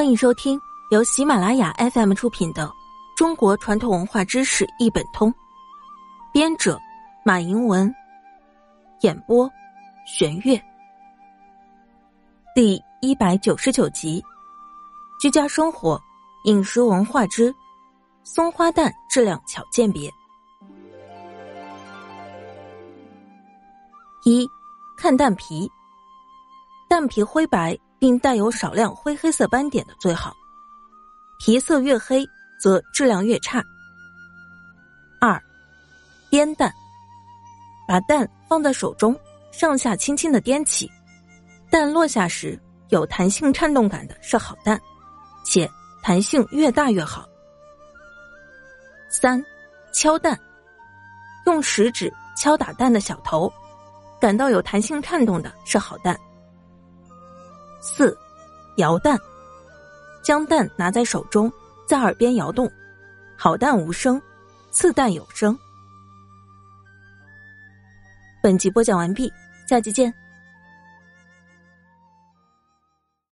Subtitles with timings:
[0.00, 0.58] 欢迎收听
[0.90, 2.66] 由喜马拉雅 FM 出品的
[3.14, 5.30] 《中国传统文化知识一本通》，
[6.32, 6.80] 编者
[7.22, 7.94] 马迎文，
[9.02, 9.46] 演播
[10.06, 10.58] 玄月。
[12.54, 14.24] 第一百九十九集：
[15.20, 16.00] 居家生活
[16.44, 17.54] 饮食文化之
[18.24, 20.10] 松花蛋质量巧鉴别。
[24.24, 24.48] 一
[24.96, 25.70] 看蛋皮，
[26.88, 27.78] 蛋皮灰白。
[28.00, 30.34] 并带有少量灰黑色斑点的最好，
[31.38, 32.26] 皮色越黑
[32.58, 33.62] 则质量越差。
[35.20, 35.40] 二，
[36.30, 36.72] 颠蛋，
[37.86, 39.14] 把蛋放在手中，
[39.52, 40.90] 上下轻轻的颠起，
[41.70, 42.58] 蛋落下时
[42.88, 44.80] 有弹性颤动感的是好蛋，
[45.44, 45.70] 且
[46.02, 47.28] 弹性越大越好。
[49.10, 49.44] 三，
[49.92, 50.40] 敲蛋，
[51.44, 53.52] 用食指敲打蛋的小头，
[54.18, 56.18] 感到有弹性颤动的是好蛋。
[57.80, 58.16] 四，
[58.76, 59.18] 摇蛋，
[60.22, 61.50] 将蛋拿在手中，
[61.86, 62.70] 在耳边摇动，
[63.36, 64.20] 好蛋无声，
[64.70, 65.58] 次蛋有声。
[68.42, 69.32] 本集播讲完毕，
[69.66, 70.12] 下集见。